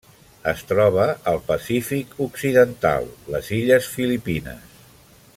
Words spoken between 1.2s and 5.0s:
al Pacífic occidental: les illes Filipines.